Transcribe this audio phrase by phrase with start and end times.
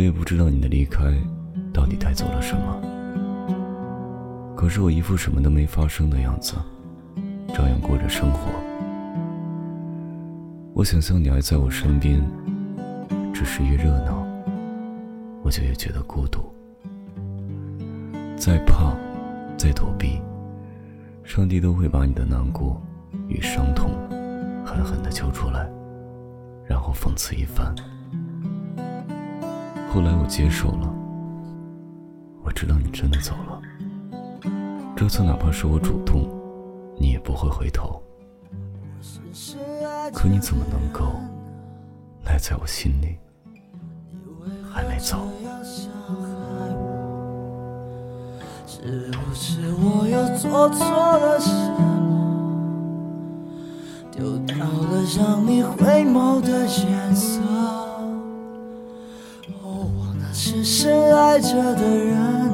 [0.00, 1.12] 我也不知道你的离开
[1.74, 2.80] 到底带走了什么，
[4.56, 6.54] 可是我一副什么都没发生的样子，
[7.52, 8.50] 照样过着生活。
[10.72, 12.18] 我想象你还在我身边，
[13.34, 14.26] 只是越热闹，
[15.42, 16.50] 我就越觉得孤独。
[18.38, 18.96] 再怕，
[19.58, 20.18] 再躲避，
[21.24, 22.80] 上帝都会把你的难过
[23.28, 23.90] 与伤痛
[24.64, 25.70] 狠狠地揪出来，
[26.66, 27.74] 然后讽刺一番。
[29.92, 30.88] 后来我接受了，
[32.44, 33.60] 我知道你真的走了。
[34.96, 36.28] 这次哪怕是我主动，
[36.96, 38.00] 你也不会回头。
[40.14, 41.12] 可你怎么能够
[42.24, 43.18] 赖在我心里，
[44.72, 45.26] 还没走？
[48.64, 52.14] 是不是我又做错了什么？
[54.12, 57.40] 丢掉了让你回眸的颜色。
[60.62, 62.50] 深爱着的人，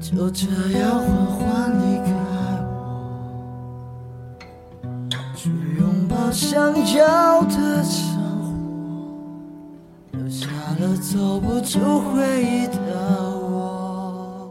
[0.00, 0.46] 就这
[0.78, 2.12] 样缓缓离开
[2.68, 2.72] 我，
[5.34, 8.12] 去拥抱想要的生
[10.12, 10.46] 活，留下
[10.78, 12.76] 了走不出回忆的
[13.50, 14.50] 我。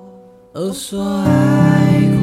[0.54, 2.02] 哦，说爱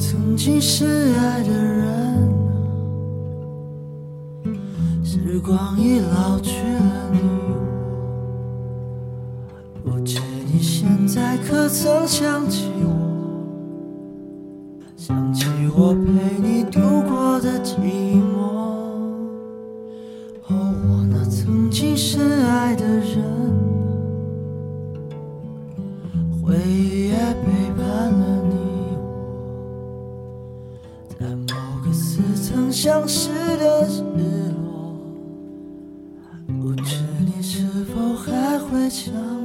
[0.00, 2.26] 曾经深爱的人，
[5.04, 7.18] 时光已老去了你
[9.84, 10.18] 我，不知
[10.50, 12.88] 你现在可曾想起我？
[14.96, 15.44] 想起
[15.76, 17.76] 我陪你度过的寂
[18.16, 18.29] 寞。
[32.82, 34.00] 相识的日
[34.54, 34.96] 落，
[36.46, 39.39] 不知你是否还会想。